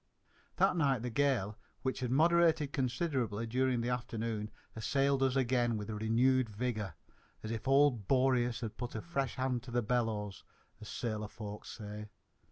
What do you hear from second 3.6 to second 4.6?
the afternoon,